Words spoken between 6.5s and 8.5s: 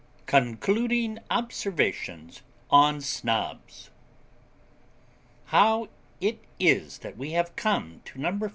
is that we have come to No.